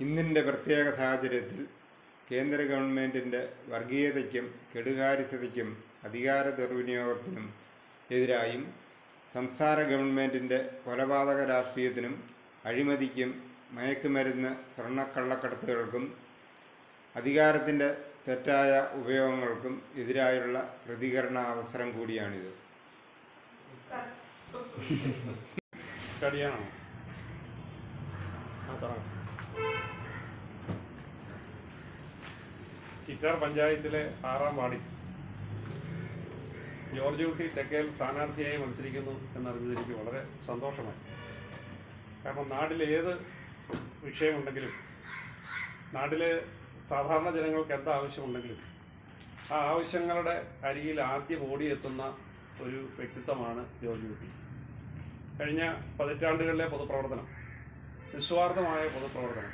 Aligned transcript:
ഇന്നിന്റെ 0.00 0.40
പ്രത്യേക 0.40 0.94
സാഹചര്യത്തിൽ 0.94 1.66
കേന്ദ്ര 2.30 2.62
ഗവൺമെന്റിന്റെ 2.62 3.48
വർഗീയതയ്ക്കും 3.68 4.54
കെടുകാര്യതയ്ക്കും 4.74 5.84
അധികാര 6.04 6.48
ദുർവിനിയോഗത്തിനും 6.50 7.46
എതിരായും 8.10 8.62
സംസ്ഥാന 9.34 9.82
ഗവൺമെന്റിന്റെ 9.82 10.70
കൊലപാതക 10.84 11.48
രാഷ്ട്രീയത്തിനും 11.48 12.14
അഴിമതിക്കും 12.64 13.30
മയക്കുമരുന്ന് 13.72 14.74
സ്വർണക്കള്ളക്കടത്തുകൾക്കും 14.74 16.04
അധികാരത്തിന്റെ 17.16 17.88
തെറ്റായ 18.28 18.88
ഉപയോഗങ്ങൾക്കും 18.94 19.82
എതിരായുള്ള 19.96 20.56
പ്രതികരണ 20.86 21.38
അവസരം 21.38 21.98
കൂടിയാണിത്. 21.98 22.50
കടിയാണോ? 26.22 26.62
ചിറ്റാർ 33.06 33.34
പഞ്ചായത്തിലെ 33.42 34.02
ആറാം 34.26 34.56
വാർഡിൽ 34.56 34.82
ജോർജ് 36.96 37.24
കുട്ടി 37.24 37.46
തെക്കേൽ 37.56 37.92
സ്ഥാനാർത്ഥിയായി 37.92 38.56
മത്സരിക്കുന്നു 38.56 39.14
എന്നറിഞ്ഞത് 39.36 39.74
എനിക്ക് 39.76 39.94
വളരെ 40.00 40.20
സന്തോഷമായി. 40.46 41.00
കാരണം 42.24 42.48
നാട്ടിലേത് 42.48 43.12
വിഷയമുണ്ടെങ്കിലും 44.04 44.72
നാട്ടിലെ 45.94 46.30
സാധാരണ 46.88 47.30
ജനങ്ങൾക്ക് 47.36 47.72
എന്ത് 47.72 47.90
ആവശ്യമുണ്ടെങ്കിലും 47.90 48.60
ആ 49.52 49.58
ആവശ്യങ്ങളുടെ 49.70 50.34
അരിയിൽ 50.68 51.00
ആദ്യം 51.00 51.52
ഓടിയെത്തുന്ന 51.52 52.02
ഒരു 52.62 52.80
വ്യക്തിത്വമാണ് 52.98 53.62
ജോർജ് 53.82 54.08
കുട്ടി. 54.08 54.28
കഴിഞ്ഞ 55.38 55.62
പതിറ്റാണ്ടുകളിലെ 56.00 56.66
പൊതുപ്രവർത്തനം. 56.68 57.28
നിസ്വാർത്ഥമായ 58.14 58.88
പൊതുപ്രവർത്തനം. 58.88 59.52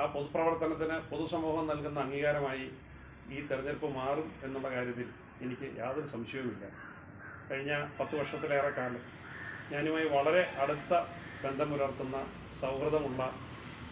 ആ 0.00 0.06
പൊതുപ്രവർത്തനത്തിന് 0.06 0.96
പൊതുസമൂഹം 1.10 1.66
നൽകുന്ന 1.66 2.00
അംഗീകാരമായി 2.00 2.66
ഈ 3.34 3.46
തെരഞ്ഞെടുപ്പ് 3.46 3.88
മാറും 3.94 4.28
എന്നുള്ള 4.44 4.70
കാര്യത്തിൽ 4.70 5.08
എനിക്ക് 5.42 5.66
യാതൊരു 5.78 6.06
സംശയവുമില്ല. 6.06 6.64
കഴിഞ്ഞ 7.50 7.72
പത്ത് 8.00 8.14
വർഷത്തിലേറെ 8.18 8.68
കാലം 8.68 9.02
ഞാനുമായി 9.72 10.06
വളരെ 10.06 10.42
അടുത്ത 10.62 10.92
ബന്ധം 11.44 11.70
പുലർത്തുന്ന 11.70 12.16
സൗഹൃദമുള്ള 12.60 13.22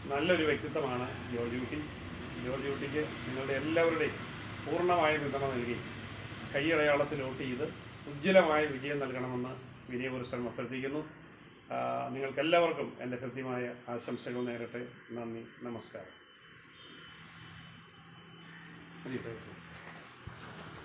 നല്ലൊരു 0.05 0.45
വ്യക്തിത്വമാണ് 0.45 1.07
ജോർജ് 1.33 1.57
കുട്ടി. 1.57 1.79
ജോർജ് 2.45 2.69
കുട്ടിക്ക് 2.69 3.03
നിങ്ങളുടെ 3.27 3.53
എല്ലാവരുടെയും 3.53 4.17
പൂർണമായ 4.67 5.17
പിന്തുണ 5.17 5.45
നൽകി 5.55 5.77
കൈയടയാളത്തിൽ 6.55 7.21
ചെയ്ത് 7.39 7.65
ഉജ്ജ്വലമായ 8.07 8.63
വിജയം 8.67 8.99
നൽകണമെന്ന് 8.99 9.53
വിനയപുരസ്സരം 9.91 10.49
അഭ്യർത്ഥിക്കുന്നു. 10.49 11.22
നിങ്ങൾക്കെല്ലാവർക്കും 12.13 12.97
എന്റെ 13.01 13.17
ഹൃദ്യമായ 13.17 13.75
ആശംസകൾ 13.89 14.43
നേരട്ടെ. 14.45 14.87
നന്ദി. 15.11 15.45
നമസ്കാരം. 15.63 16.23